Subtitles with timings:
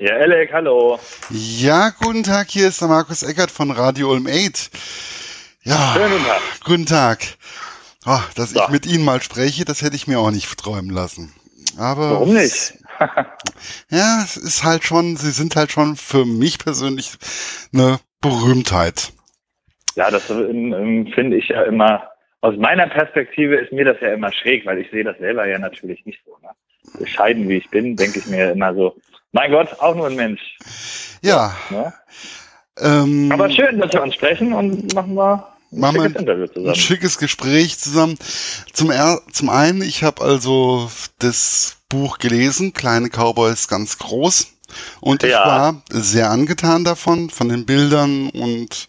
[0.00, 0.98] Ja, Alec, hallo.
[1.28, 4.70] Ja, guten Tag, hier ist der Markus Eckert von Radio Ulm 8.
[5.62, 6.40] Ja, Schönen guten Tag.
[6.64, 7.18] guten Tag.
[8.06, 8.62] Oh, dass So.
[8.62, 11.34] ich mit Ihnen mal spreche, das hätte ich mir auch nicht träumen lassen.
[11.76, 12.78] Aber Warum nicht?
[13.90, 17.12] ja, es ist halt schon, Sie sind halt schon für mich persönlich
[17.74, 19.12] eine Berühmtheit.
[19.96, 22.08] Ja, das ähm, ähm, finde ich ja immer,
[22.40, 25.58] aus meiner Perspektive ist mir das ja immer schräg, weil ich sehe das selber ja
[25.58, 26.38] natürlich nicht so.
[26.42, 26.48] Ne?
[26.98, 28.96] Bescheiden wie ich bin, denke ich mir immer so,
[29.32, 30.40] mein Gott, auch nur ein Mensch.
[31.22, 31.92] Ja, Ne?
[32.78, 36.68] ähm, Aber schön, dass wir uns sprechen und machen wir ein Machen wir schickes Interview
[36.68, 38.16] ein schickes Gespräch zusammen.
[38.72, 40.90] Zum, er zum einen, ich habe also
[41.20, 44.48] das Buch gelesen, Kleine Cowboys ganz groß.
[45.00, 45.46] Und ich Ja.
[45.46, 48.88] war sehr angetan davon, von den Bildern und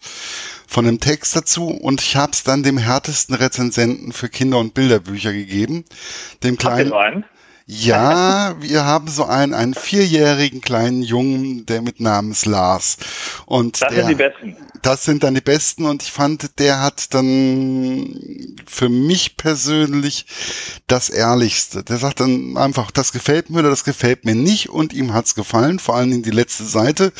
[0.66, 1.68] von dem Text dazu.
[1.68, 5.84] Und ich habe es dann dem härtesten Rezensenten für Kinder- und Bilderbücher gegeben,
[6.42, 7.24] dem kleinen?
[7.66, 12.96] Ja, wir haben so einen, einen vierjährigen kleinen Jungen, der mit Namens Lars.
[13.46, 14.56] Und Das der, sind die besten.
[14.82, 20.26] das sind dann die besten und ich fand, der hat dann für mich persönlich
[20.86, 21.84] das Ehrlichste.
[21.84, 25.34] Der sagt dann einfach, das gefällt mir oder das gefällt mir nicht und ihm hat's
[25.34, 27.12] gefallen, vor allen Dingen die letzte Seite.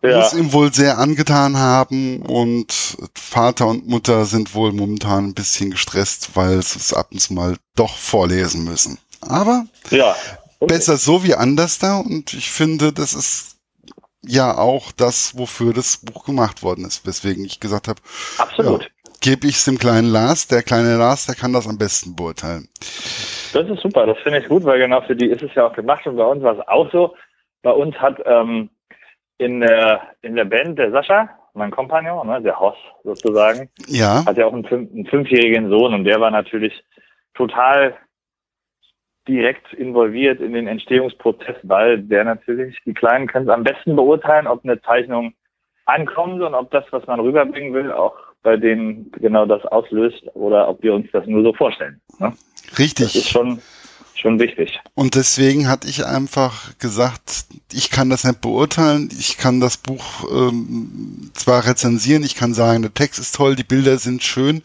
[0.00, 0.20] Ja.
[0.20, 2.72] Muss ihm wohl sehr angetan haben und
[3.14, 7.32] Vater und Mutter sind wohl momentan ein bisschen gestresst, weil sie es ab und zu
[7.34, 8.98] mal doch vorlesen müssen.
[9.20, 10.14] Aber Ja.
[10.60, 10.74] Okay.
[10.74, 13.58] besser so wie anders da und ich finde, das ist
[14.22, 18.00] ja auch das, wofür das Buch gemacht worden ist, weswegen ich gesagt habe,
[18.38, 18.90] Absolut.
[19.20, 22.68] gebe ich es dem kleinen Lars, der kleine Lars, der kann das am besten beurteilen.
[23.52, 25.72] Das ist super, das finde ich gut, weil genau für die ist es ja auch
[25.74, 27.14] gemacht und bei uns war es auch so.
[27.62, 28.68] Bei uns hat ähm,
[29.38, 34.36] in, der, in der Band der Sascha, mein Kompagnon, ne, der Hoss sozusagen, Ja, hat
[34.36, 36.84] ja auch einen, fünf, einen fünfjährigen Sohn und der war natürlich
[37.34, 37.96] total
[39.28, 44.46] direkt involviert in den Entstehungsprozess, weil der natürlich, die Kleinen können es am besten beurteilen,
[44.46, 45.34] ob eine Zeichnung
[45.84, 50.68] ankommt und ob das, was man rüberbringen will, auch bei denen genau das auslöst oder
[50.68, 52.00] ob wir uns das nur so vorstellen.
[52.18, 52.32] Ne?
[52.32, 53.28] Das ist richtig.
[53.28, 53.60] schon,
[54.14, 54.80] schon wichtig.
[54.94, 60.24] Und deswegen hatte ich einfach gesagt, ich kann das nicht beurteilen, ich kann das Buch
[60.30, 64.62] ähm, zwar rezensieren, ich kann sagen, der Text ist toll, die Bilder sind schön,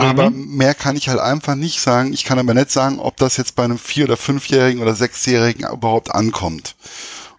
[0.00, 2.12] aber mehr kann ich halt einfach nicht sagen.
[2.12, 5.66] Ich kann aber nicht sagen, ob das jetzt bei einem vier- oder fünfjährigen oder sechsjährigen
[5.72, 6.76] überhaupt ankommt.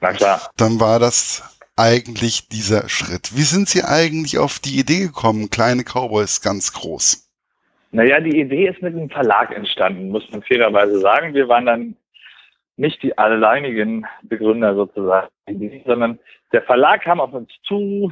[0.01, 0.41] Na klar.
[0.57, 1.43] Dann war das
[1.77, 3.35] eigentlich dieser Schritt.
[3.35, 7.27] Wie sind Sie eigentlich auf die Idee gekommen, kleine Cowboys ganz groß?
[7.91, 11.33] Naja, die Idee ist mit einem Verlag entstanden, muss man fairerweise sagen.
[11.33, 11.95] Wir waren dann
[12.77, 15.27] nicht die alleinigen Begründer sozusagen,
[15.85, 16.19] sondern
[16.53, 18.11] der Verlag kam auf uns zu,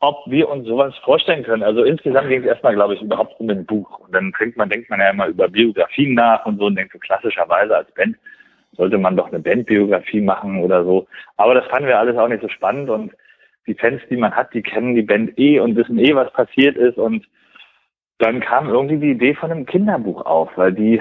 [0.00, 1.62] ob wir uns sowas vorstellen können.
[1.62, 3.98] Also insgesamt ging es erstmal, glaube ich, überhaupt um ein Buch.
[3.98, 6.92] Und dann denkt man, denkt man ja immer über Biografien nach und so und denkt
[6.92, 8.16] so klassischerweise als Band
[8.78, 11.06] sollte man doch eine Bandbiografie machen oder so.
[11.36, 13.12] Aber das fanden wir alles auch nicht so spannend und
[13.66, 16.76] die Fans, die man hat, die kennen die Band eh und wissen eh, was passiert
[16.76, 17.26] ist und
[18.18, 21.00] dann kam irgendwie die Idee von einem Kinderbuch auf, weil die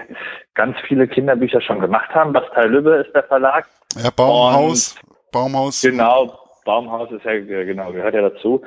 [0.54, 2.34] ganz viele Kinderbücher schon gemacht haben.
[2.34, 3.66] Bastei Lübbe ist der Verlag.
[3.96, 5.00] Ja, Baumhaus,
[5.32, 5.82] Baumhaus.
[5.82, 8.62] Genau, Baumhaus ist ja, genau, gehört ja dazu.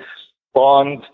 [0.52, 1.10] Und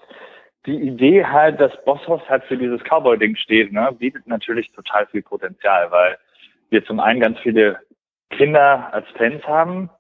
[0.66, 5.22] die Idee halt, dass Bosshaus halt für dieses Cowboy-Ding steht, ne, bietet natürlich total viel
[5.22, 6.18] Potenzial, weil
[6.70, 7.78] wir zum einen ganz viele
[8.30, 9.90] Kinder als Fans haben,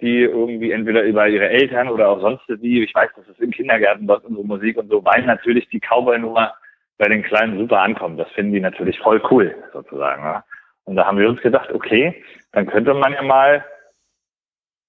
[0.00, 3.50] die irgendwie entweder über ihre Eltern oder auch sonst wie, ich weiß, dass es im
[3.50, 6.54] Kindergarten läuft unsere Musik und so, weil natürlich die Cowboy-Nummer
[6.98, 8.20] bei den Kleinen super ankommt.
[8.20, 10.22] Das finden die natürlich voll cool, sozusagen.
[10.22, 10.44] Ne?
[10.84, 12.22] Und da haben wir uns gedacht, okay,
[12.52, 13.64] dann könnte man ja mal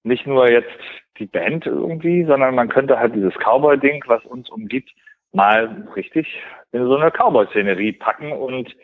[0.04, 0.78] nicht nur jetzt
[1.18, 4.90] die Band irgendwie, sondern man könnte halt dieses Cowboy-Ding, was uns umgibt,
[5.32, 6.26] mal richtig
[6.72, 8.74] in so eine Cowboy-Szenerie packen und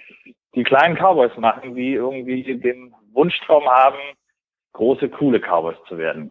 [0.54, 3.98] die kleinen Cowboys machen, die irgendwie den Wunschtraum haben,
[4.72, 6.30] große, coole Cowboys zu werden.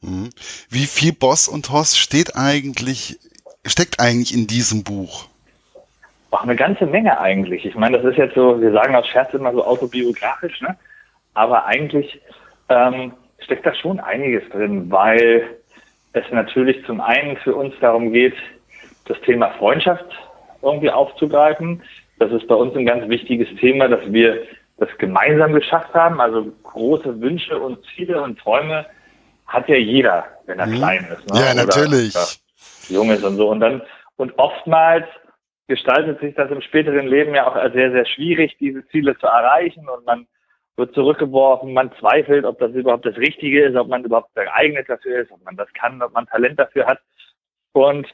[0.00, 0.30] Mhm.
[0.70, 3.18] Wie viel Boss und Hoss steht eigentlich,
[3.64, 5.28] steckt eigentlich in diesem Buch?
[6.30, 7.64] Auch eine ganze Menge eigentlich.
[7.64, 10.76] Ich meine, das ist jetzt so, wir sagen aus Scherz immer so autobiografisch, ne?
[11.34, 12.20] Aber eigentlich
[12.68, 15.56] ähm, steckt da schon einiges drin, weil
[16.12, 18.34] es natürlich zum einen für uns darum geht,
[19.06, 20.06] das Thema Freundschaft
[20.62, 21.82] irgendwie aufzugreifen.
[22.18, 24.42] Das ist bei uns ein ganz wichtiges Thema, dass wir
[24.78, 26.20] das gemeinsam geschafft haben.
[26.20, 28.86] Also große Wünsche und Ziele und Träume
[29.46, 30.74] hat ja jeder, wenn er Mhm.
[30.76, 31.32] klein ist.
[31.32, 31.40] Ne?
[31.40, 32.14] Ja, Oder- natürlich.
[32.14, 32.24] ja,
[32.96, 33.48] jung ist und so.
[33.50, 33.82] Und dann,
[34.16, 35.06] und oftmals
[35.68, 39.86] gestaltet sich das im späteren Leben ja auch sehr, sehr schwierig, diese Ziele zu erreichen
[39.88, 40.26] und man
[40.78, 45.22] wird zurückgeworfen, man zweifelt, ob das überhaupt das Richtige ist, ob man überhaupt geeignet dafür
[45.22, 47.00] ist, ob man das kann, ob man Talent dafür hat.
[47.72, 48.06] Und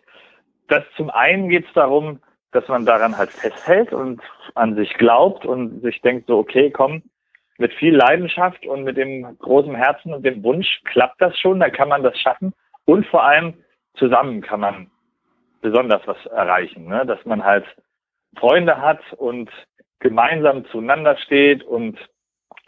[0.68, 2.20] das zum einen geht es darum,
[2.52, 4.22] dass man daran halt festhält und
[4.54, 7.02] an sich glaubt und sich denkt so, okay, komm,
[7.58, 11.72] mit viel Leidenschaft und mit dem großen Herzen und dem Wunsch klappt das schon, dann
[11.72, 12.54] kann man das schaffen.
[12.86, 13.54] Und vor allem
[13.94, 14.90] zusammen kann man
[15.60, 17.04] besonders was erreichen, ne?
[17.04, 17.64] dass man halt
[18.38, 19.50] Freunde hat und
[20.00, 21.98] gemeinsam zueinander steht und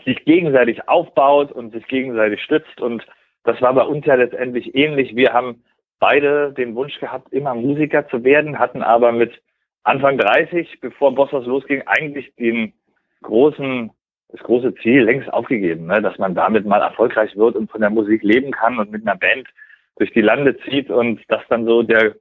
[0.06, 2.80] sich gegenseitig aufbaut und sich gegenseitig stützt.
[2.80, 3.04] Und
[3.44, 5.14] das war bei uns ja letztendlich ähnlich.
[5.14, 5.62] Wir haben
[5.98, 9.42] beide den Wunsch gehabt, immer Musiker zu werden, hatten aber mit
[9.82, 12.72] Anfang 30, bevor Bossos losging, eigentlich den
[13.22, 13.90] großen,
[14.28, 16.00] das große Ziel längst aufgegeben, ne?
[16.02, 19.18] dass man damit mal erfolgreich wird und von der Musik leben kann und mit einer
[19.18, 19.48] Band
[19.96, 22.14] durch die Lande zieht und das dann so der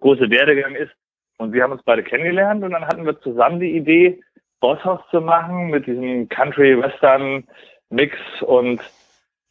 [0.00, 0.92] große Werdegang ist.
[1.38, 4.20] Und wir haben uns beide kennengelernt und dann hatten wir zusammen die Idee,
[4.60, 8.80] Bosshaus zu machen mit diesem Country-Western-Mix und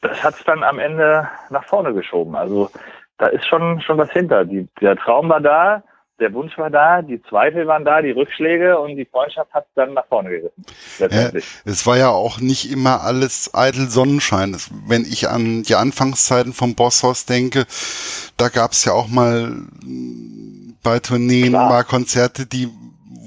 [0.02, 2.36] das hat es dann am Ende nach vorne geschoben.
[2.36, 2.70] Also
[3.18, 4.46] da ist schon, schon was hinter.
[4.46, 5.84] Die, der Traum war da,
[6.20, 9.94] der Wunsch war da, die Zweifel waren da, die Rückschläge und die Freundschaft hat dann
[9.94, 10.66] nach vorne gerissen.
[11.00, 11.30] Ja,
[11.66, 14.58] es war ja auch nicht immer alles eitel Sonnenschein.
[14.88, 17.66] Wenn ich an die Anfangszeiten vom Bosshaus denke,
[18.38, 19.52] da gab es ja auch mal
[20.84, 21.70] bei Tourneen Klar.
[21.70, 22.70] mal Konzerte, die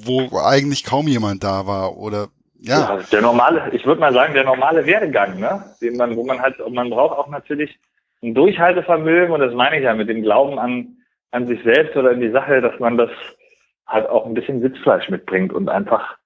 [0.05, 2.29] wo eigentlich kaum jemand da war oder
[2.61, 2.97] ja.
[2.97, 5.65] ja der normale, ich würde mal sagen, der normale Werdegang, ne?
[5.81, 7.79] Den man, wo man halt, man braucht auch natürlich
[8.23, 10.97] ein Durchhaltevermögen und das meine ich ja mit dem Glauben an,
[11.31, 13.11] an sich selbst oder in die Sache, dass man das
[13.87, 16.17] halt auch ein bisschen Sitzfleisch mitbringt und einfach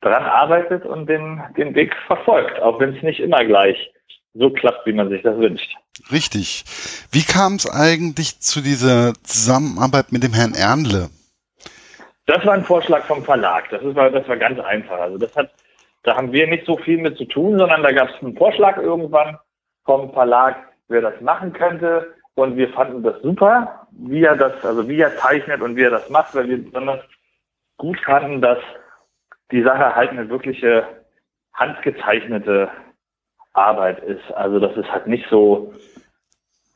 [0.00, 3.92] daran arbeitet und den, den Weg verfolgt, auch wenn es nicht immer gleich
[4.34, 5.76] so klappt, wie man sich das wünscht.
[6.10, 6.64] Richtig.
[7.10, 11.10] Wie kam es eigentlich zu dieser Zusammenarbeit mit dem Herrn Ernle?
[12.26, 13.68] Das war ein Vorschlag vom Verlag.
[13.70, 15.00] Das, ist, das war ganz einfach.
[15.00, 15.50] Also das hat,
[16.02, 18.76] da haben wir nicht so viel mit zu tun, sondern da gab es einen Vorschlag
[18.76, 19.38] irgendwann
[19.84, 20.56] vom Verlag,
[20.88, 22.14] wer das machen könnte.
[22.34, 25.90] Und wir fanden das super, wie er das, also wie er zeichnet und wie er
[25.90, 27.00] das macht, weil wir besonders
[27.76, 28.58] gut fanden, dass
[29.50, 30.86] die Sache halt eine wirkliche
[31.52, 32.70] handgezeichnete
[33.52, 34.32] Arbeit ist.
[34.32, 35.74] Also dass es halt nicht so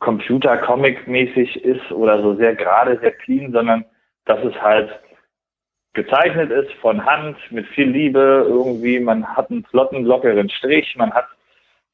[0.00, 3.84] Computer-Comic-mäßig ist oder so sehr gerade, sehr clean, sondern
[4.26, 4.90] dass es halt
[5.96, 9.00] gezeichnet ist von Hand mit viel Liebe irgendwie.
[9.00, 11.26] Man hat einen flotten, lockeren Strich, man hat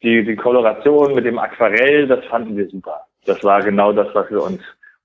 [0.02, 3.06] die, die Koloration mit dem Aquarell, das fanden wir super.
[3.24, 4.60] Das war genau das, was wir uns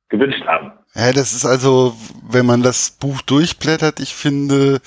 [0.09, 0.73] gewünscht haben.
[0.95, 1.93] Ja, das ist also,
[2.29, 4.79] wenn man das Buch durchblättert, ich finde,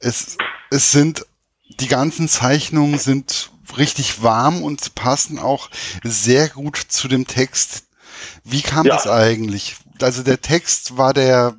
[0.00, 0.36] es,
[0.70, 1.24] es sind,
[1.80, 5.70] die ganzen Zeichnungen sind richtig warm und passen auch
[6.02, 7.86] sehr gut zu dem Text.
[8.44, 8.94] Wie kam ja.
[8.94, 9.76] das eigentlich?
[10.02, 11.54] Also der Text war der,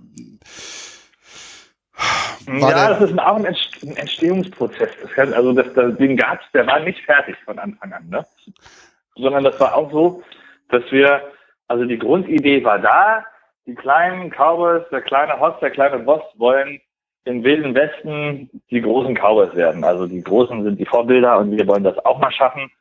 [2.47, 4.89] war ja, das ist auch ein Entstehungsprozess.
[5.15, 8.25] Das also das, das, den gab's, der war nicht fertig von Anfang an, ne?
[9.15, 10.23] Sondern das war auch so,
[10.69, 11.21] dass wir,
[11.67, 13.25] also die Grundidee war da,
[13.65, 16.81] die kleinen Cowboys, der kleine Hoss, der kleine Boss wollen
[17.25, 19.83] im Wilden Westen die großen Cowboys werden.
[19.83, 22.71] Also die Großen sind die Vorbilder und wir wollen das auch mal schaffen.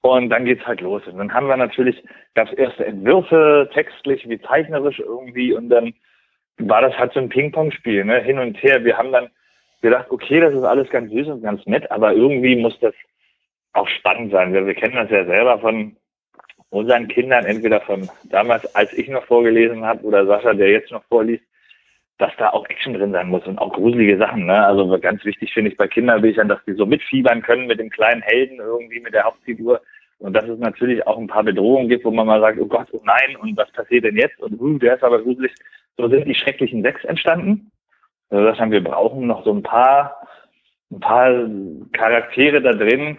[0.00, 1.02] Und dann geht's halt los.
[1.06, 2.02] Und dann haben wir natürlich,
[2.34, 5.92] gab's erste Entwürfe, textlich wie zeichnerisch irgendwie und dann
[6.58, 8.20] war das halt so ein Ping-Pong-Spiel, ne?
[8.22, 8.84] hin und her.
[8.84, 9.28] Wir haben dann
[9.82, 12.94] gedacht, okay, das ist alles ganz süß und ganz nett, aber irgendwie muss das
[13.72, 14.52] auch spannend sein.
[14.52, 15.96] Wir, wir kennen das ja selber von
[16.70, 21.04] unseren Kindern, entweder von damals, als ich noch vorgelesen habe, oder Sascha, der jetzt noch
[21.04, 21.44] vorliest,
[22.18, 24.46] dass da auch Action drin sein muss und auch gruselige Sachen.
[24.46, 24.64] Ne?
[24.64, 28.22] Also ganz wichtig finde ich bei Kinderbüchern, dass die so mitfiebern können mit dem kleinen
[28.22, 29.82] Helden irgendwie, mit der Hauptfigur.
[30.18, 32.88] Und dass es natürlich auch ein paar Bedrohungen gibt, wo man mal sagt, oh Gott,
[32.92, 34.40] oh nein, und was passiert denn jetzt?
[34.40, 35.52] Und uh, der ist aber gruselig.
[35.96, 37.70] So sind die schrecklichen sechs entstanden.
[38.30, 40.16] Also das haben wir brauchen noch so ein paar,
[40.90, 41.32] ein paar
[41.92, 43.18] Charaktere da drin,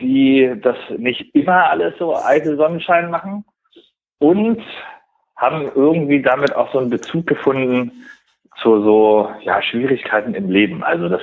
[0.00, 3.44] die das nicht immer alles so eitel Sonnenschein machen
[4.18, 4.62] und
[5.36, 7.92] haben irgendwie damit auch so einen Bezug gefunden
[8.62, 10.82] zu so ja, Schwierigkeiten im Leben.
[10.82, 11.22] Also das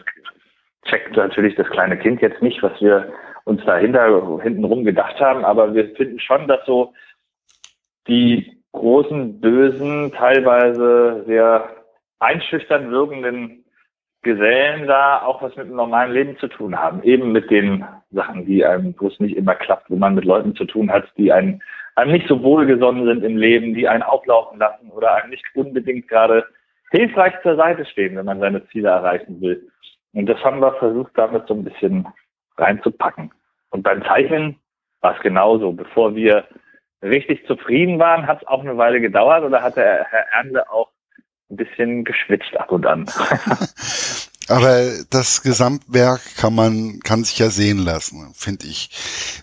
[0.86, 3.12] checkt natürlich das kleine Kind jetzt nicht, was wir
[3.46, 6.94] uns dahinter hintenrum gedacht haben, aber wir finden schon, dass so
[8.08, 11.70] die großen, bösen, teilweise sehr
[12.20, 13.64] einschüchtern wirkenden
[14.24, 17.04] Gesellen da auch was mit dem normalen Leben zu tun haben.
[17.04, 20.56] Eben mit den Sachen, die einem, wo es nicht immer klappt, wo man mit Leuten
[20.56, 21.62] zu tun hat, die einen,
[21.96, 26.08] einem nicht so wohlgesonnen sind im Leben, die einen auflaufen lassen oder einem nicht unbedingt
[26.08, 26.46] gerade
[26.92, 29.68] hilfreich zur Seite stehen, wenn man seine Ziele erreichen will.
[30.14, 32.08] Und das haben wir versucht, damit so ein bisschen
[32.58, 33.32] reinzupacken.
[33.72, 34.58] Und beim Zeichnen
[35.02, 35.74] war es genauso.
[35.74, 36.46] Bevor wir
[37.04, 40.90] richtig zufrieden waren, hat es auch eine Weile gedauert oder hat der Herr Ernle auch
[41.50, 43.06] ein bisschen geschwitzt ab und an.
[44.50, 48.90] Aber das Gesamtwerk kann man, kann sich ja sehen lassen, finde ich.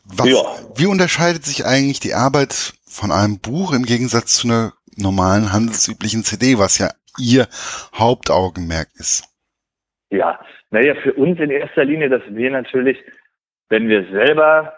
[0.05, 0.43] Was, ja.
[0.77, 6.23] Wie unterscheidet sich eigentlich die Arbeit von einem Buch im Gegensatz zu einer normalen handelsüblichen
[6.23, 7.49] CD, was ja Ihr
[7.95, 9.25] Hauptaugenmerk ist?
[10.11, 10.39] Ja,
[10.71, 12.99] naja, für uns in erster Linie, dass wir natürlich
[13.71, 14.75] wenn wir selber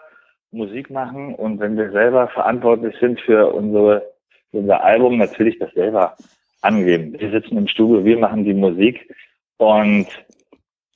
[0.53, 4.01] Musik machen und wenn wir selber verantwortlich sind für unsere,
[4.51, 6.15] für unser Album, natürlich das selber
[6.61, 7.19] angeben.
[7.19, 9.13] Wir sitzen im Studio, wir machen die Musik
[9.57, 10.07] und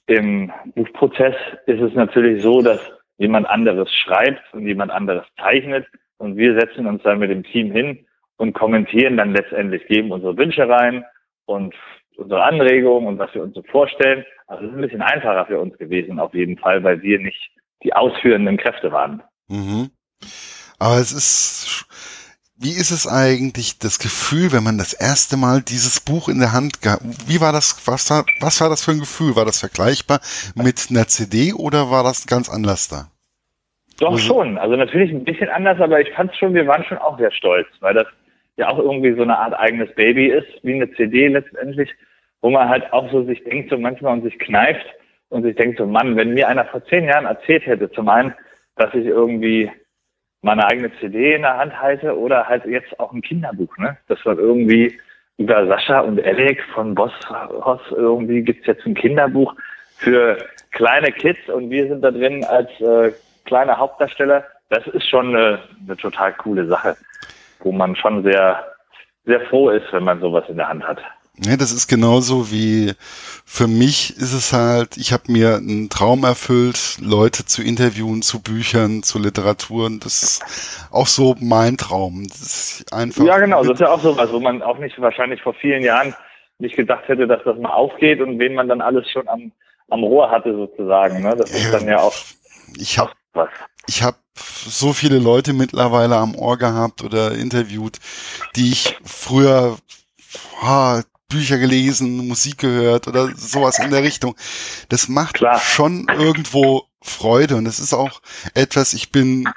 [0.08, 1.36] im Buchprozess
[1.66, 2.80] ist es natürlich so, dass
[3.18, 5.86] jemand anderes schreibt und jemand anderes zeichnet
[6.18, 8.06] und wir setzen uns dann mit dem Team hin
[8.38, 11.04] und kommentieren dann letztendlich, geben unsere Wünsche rein
[11.46, 11.76] und
[12.16, 14.26] unsere Anregungen und was wir uns so vorstellen.
[14.48, 17.52] Also es ist ein bisschen einfacher für uns gewesen auf jeden Fall, weil wir nicht
[17.84, 19.22] die ausführenden Kräfte waren.
[19.48, 19.92] Mhm.
[20.80, 21.86] Aber es ist,
[22.60, 26.54] wie ist es eigentlich das Gefühl, wenn man das erste Mal dieses Buch in der
[26.54, 29.36] Hand gehabt, wie war das, was war, was war das für ein Gefühl?
[29.36, 30.20] War das vergleichbar
[30.56, 33.08] mit einer CD oder war das ganz anders da?
[34.00, 37.00] Doch also, schon, also natürlich ein bisschen anders, aber ich fand schon, wir waren schon
[37.00, 38.06] auch sehr stolz, weil das
[38.56, 41.90] ja auch irgendwie so eine Art eigenes Baby ist, wie eine CD letztendlich,
[42.42, 44.86] wo man halt auch so sich denkt, so manchmal und sich kneift
[45.30, 48.34] und sich denkt so, Mann, wenn mir einer vor zehn Jahren erzählt hätte, zum einen,
[48.78, 49.72] dass ich irgendwie
[50.42, 53.98] meine eigene CD in der Hand halte oder halt jetzt auch ein Kinderbuch, ne?
[54.08, 54.98] Das war irgendwie
[55.38, 59.54] über Sascha und Alec von Boss Hoss irgendwie gibt's jetzt ein Kinderbuch
[59.98, 60.38] für
[60.72, 63.12] kleine Kids und wir sind da drin als äh,
[63.46, 64.46] kleine Hauptdarsteller.
[64.70, 66.96] Das ist schon eine, eine total coole Sache,
[67.60, 68.64] wo man schon sehr,
[69.26, 71.00] sehr froh ist, wenn man sowas in der Hand hat.
[71.46, 72.94] Ja, das ist genauso wie
[73.46, 78.42] für mich ist es halt, ich habe mir einen Traum erfüllt, Leute zu interviewen, zu
[78.42, 80.00] Büchern, zu Literaturen.
[80.00, 82.28] Das ist auch so mein Traum.
[82.28, 83.24] Das ist einfach.
[83.24, 85.84] Ja, genau, das ist ja auch so was, wo man auch nicht wahrscheinlich vor vielen
[85.84, 86.16] Jahren
[86.58, 89.52] nicht gedacht hätte, dass das mal aufgeht und wen man dann alles schon am,
[89.90, 91.22] am Rohr hatte sozusagen.
[91.22, 91.36] Ne?
[91.38, 92.16] Das ist dann ja auch.
[92.78, 93.12] Ich habe
[93.88, 98.00] ich habe so viele Leute mittlerweile am Ohr gehabt oder interviewt,
[98.56, 99.78] die ich früher
[100.62, 104.36] ah, Bücher gelesen, Musik gehört oder sowas in der Richtung.
[104.90, 105.60] Das macht Klar.
[105.60, 108.22] schon irgendwo Freude und es ist auch
[108.54, 109.48] etwas, ich bin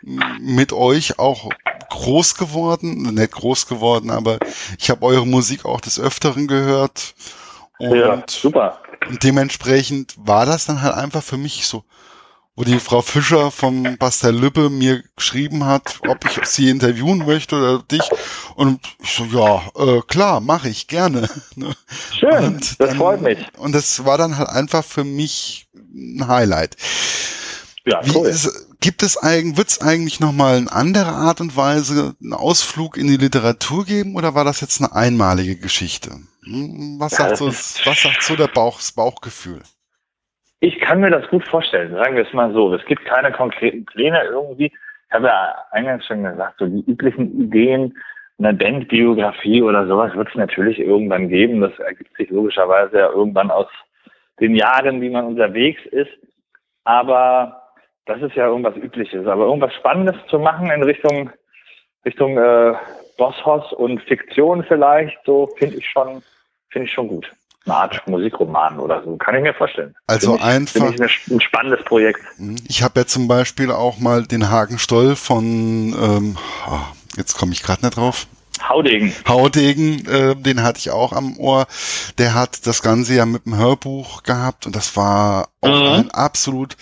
[0.41, 1.51] mit euch auch
[1.91, 4.39] groß geworden, nicht groß geworden, aber
[4.79, 7.15] ich habe eure Musik auch des Öfteren gehört.
[7.79, 8.81] Und ja, super.
[9.23, 11.85] dementsprechend war das dann halt einfach für mich so,
[12.61, 17.57] wo die Frau Fischer vom Pastel Lübbe mir geschrieben hat, ob ich sie interviewen möchte
[17.57, 18.03] oder dich.
[18.55, 21.29] Und ich so, ja, äh, klar, mache ich gerne.
[21.57, 21.75] Ne?
[22.19, 23.39] Schön, und das freut mich.
[23.57, 26.77] Und das war dann halt einfach für mich ein Highlight.
[27.85, 28.29] Ja, Wie cool.
[28.29, 32.99] ist, gibt es eigentlich, wird es eigentlich nochmal eine andere Art und Weise einen Ausflug
[32.99, 36.11] in die Literatur geben oder war das jetzt eine einmalige Geschichte?
[36.45, 39.63] Hm, was sagt, so, was sagt so der Bauch, das Bauchgefühl?
[40.61, 42.73] Ich kann mir das gut vorstellen, sagen wir es mal so.
[42.75, 44.67] Es gibt keine konkreten Pläne irgendwie.
[44.67, 47.97] Ich habe ja eingangs schon gesagt, so die üblichen Ideen
[48.39, 51.63] einer Bandbiografie oder sowas wird es natürlich irgendwann geben.
[51.63, 53.69] Das ergibt sich logischerweise ja irgendwann aus
[54.39, 56.13] den Jahren, wie man unterwegs ist.
[56.85, 57.63] Aber
[58.05, 59.27] das ist ja irgendwas Übliches.
[59.27, 61.31] Aber irgendwas Spannendes zu machen in Richtung
[62.05, 62.75] Richtung äh,
[63.17, 66.23] Bosshaus und Fiktion vielleicht, so finde ich schon,
[66.71, 67.31] finde ich schon gut
[67.67, 69.17] eine Art Musikroman oder so.
[69.17, 69.95] Kann ich mir vorstellen.
[70.07, 70.93] Also ich, einfach.
[70.93, 72.21] Ich ein spannendes Projekt.
[72.39, 72.57] Mhm.
[72.69, 77.53] Ich habe ja zum Beispiel auch mal den Hagen Stoll von, ähm, ah, jetzt komme
[77.53, 78.27] ich gerade nicht drauf.
[78.69, 79.15] Haudegen.
[79.27, 81.67] Haudegen, äh, den hatte ich auch am Ohr.
[82.19, 85.93] Der hat das Ganze ja mit dem Hörbuch gehabt und das war auch mhm.
[85.93, 86.77] ein absolut,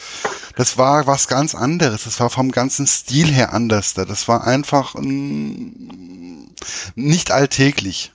[0.56, 2.04] das war was ganz anderes.
[2.04, 3.94] Das war vom ganzen Stil her anders.
[3.94, 6.52] Das war einfach ein,
[6.96, 8.12] nicht alltäglich.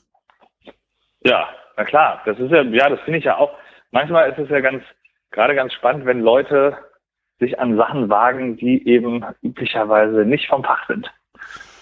[1.23, 3.51] Ja, na klar, das ist ja, ja, das finde ich ja auch.
[3.91, 4.83] Manchmal ist es ja ganz,
[5.31, 6.77] gerade ganz spannend, wenn Leute
[7.39, 11.11] sich an Sachen wagen, die eben üblicherweise nicht vom Fach sind.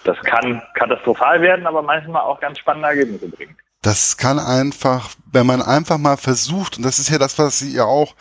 [0.04, 3.56] Das kann katastrophal werden, aber manchmal auch ganz spannende Ergebnisse bringen.
[3.82, 7.74] Das kann einfach, wenn man einfach mal versucht, und das ist ja das, was Sie
[7.74, 8.14] ja auch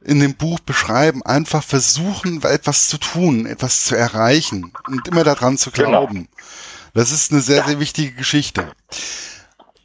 [0.00, 5.56] in dem Buch beschreiben, einfach versuchen, etwas zu tun, etwas zu erreichen und immer daran
[5.56, 5.88] zu genau.
[5.88, 6.14] glauben.
[6.14, 6.26] Genau.
[6.94, 8.72] Das ist eine sehr, sehr wichtige Geschichte.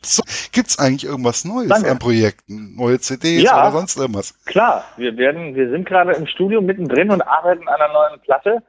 [0.05, 1.91] So, gibt's eigentlich irgendwas Neues Danke.
[1.91, 2.75] an Projekten?
[2.75, 4.37] Neue CDs ja, oder sonst irgendwas?
[4.45, 8.61] Klar, wir werden, wir sind gerade im Studio mittendrin und arbeiten an einer neuen Platte.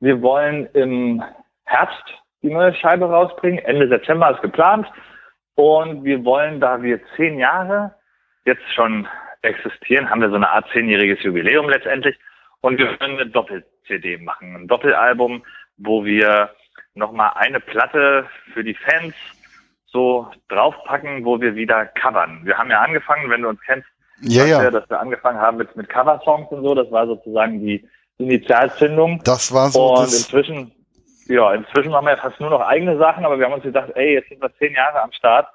[0.00, 1.22] Wir wollen im
[1.64, 2.04] Herbst
[2.42, 3.58] die neue Scheibe rausbringen.
[3.58, 4.86] Ende September ist geplant.
[5.54, 7.94] Und wir wollen, da wir zehn Jahre
[8.46, 9.06] jetzt schon
[9.42, 12.18] existieren, haben wir so eine Art zehnjähriges Jubiläum letztendlich.
[12.62, 15.42] Und wir wollen eine Doppel-CD machen, ein Doppelalbum,
[15.76, 16.50] wo wir
[16.94, 19.14] nochmal eine Platte für die Fans
[19.92, 22.40] so draufpacken, wo wir wieder covern.
[22.44, 23.86] Wir haben ja angefangen, wenn du uns kennst,
[24.22, 24.62] ja, ja.
[24.62, 26.74] Wir, dass wir angefangen haben mit, mit Cover-Songs und so.
[26.74, 27.86] Das war sozusagen die
[28.18, 29.22] Initialzündung.
[29.24, 29.94] Das war so.
[29.94, 30.72] Und inzwischen,
[31.26, 34.14] ja, inzwischen machen wir fast nur noch eigene Sachen, aber wir haben uns gedacht, ey,
[34.14, 35.48] jetzt sind wir zehn Jahre am Start,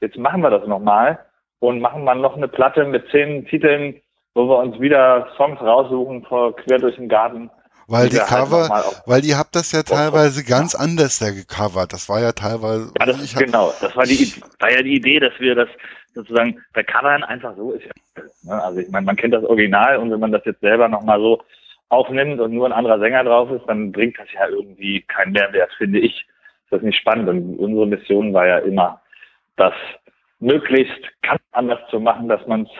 [0.00, 1.18] jetzt machen wir das nochmal
[1.58, 4.00] und machen mal noch eine Platte mit zehn Titeln,
[4.34, 7.50] wo wir uns wieder Songs raussuchen, vor, quer durch den Garten.
[7.88, 11.92] Weil die halt Cover, halt weil ihr habt das ja teilweise ganz anders da gecovert.
[11.92, 12.92] Das war ja teilweise.
[12.98, 13.72] Ja, das ist genau.
[13.80, 15.68] Das war die, war ja die Idee, dass wir das
[16.14, 17.84] sozusagen bei Covern einfach so ist.
[17.84, 18.62] Ja, ne?
[18.64, 21.42] Also ich meine, man kennt das Original und wenn man das jetzt selber nochmal so
[21.88, 25.70] aufnimmt und nur ein anderer Sänger drauf ist, dann bringt das ja irgendwie keinen Mehrwert,
[25.78, 26.26] finde ich.
[26.70, 27.28] Das ist nicht spannend.
[27.28, 29.00] Und unsere Mission war ja immer,
[29.56, 29.74] das
[30.40, 32.70] möglichst ganz anders zu machen, dass man es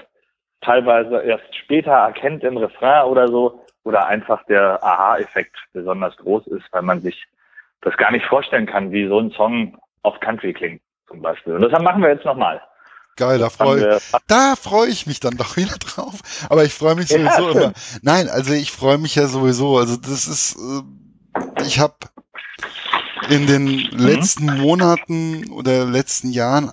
[0.60, 6.64] teilweise erst später erkennt im Refrain oder so, oder einfach der Aha-Effekt besonders groß ist,
[6.72, 7.24] weil man sich
[7.82, 11.54] das gar nicht vorstellen kann, wie so ein Song auf Country klingt, zum Beispiel.
[11.54, 12.60] Und das machen wir jetzt nochmal.
[13.14, 16.14] Geil, da freue da freu ich mich dann doch wieder drauf.
[16.50, 17.72] Aber ich freue mich sowieso ja, immer.
[18.02, 19.78] Nein, also ich freue mich ja sowieso.
[19.78, 21.94] Also das ist, äh, ich habe
[23.30, 23.88] in den mhm.
[23.92, 26.72] letzten Monaten oder letzten Jahren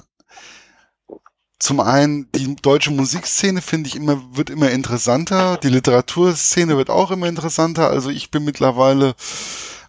[1.64, 7.10] zum einen die deutsche Musikszene finde ich immer wird immer interessanter, die Literaturszene wird auch
[7.10, 7.90] immer interessanter.
[7.90, 9.16] Also ich bin mittlerweile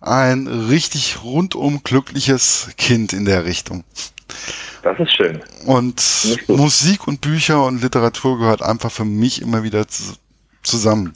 [0.00, 3.82] ein richtig rundum glückliches Kind in der Richtung.
[4.84, 5.42] Das ist schön.
[5.66, 6.00] Und
[6.46, 10.14] Musik und Bücher und Literatur gehört einfach für mich immer wieder zu,
[10.62, 11.14] zusammen.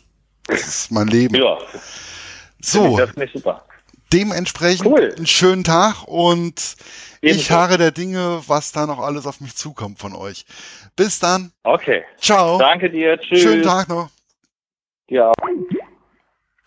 [0.48, 1.36] Das ist mein Leben.
[1.36, 1.56] Ja.
[2.60, 2.96] So.
[2.96, 3.62] Das ist super.
[4.12, 5.14] Dementsprechend cool.
[5.16, 6.76] einen schönen Tag und
[7.20, 7.40] Ebenso.
[7.40, 10.46] ich harre der Dinge, was da noch alles auf mich zukommt von euch.
[10.96, 11.52] Bis dann.
[11.62, 12.04] Okay.
[12.18, 12.58] Ciao.
[12.58, 13.18] Danke dir.
[13.18, 13.42] Tschüss.
[13.42, 14.08] Schönen Tag noch.
[15.08, 15.32] Ja.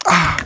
[0.05, 0.37] Ah.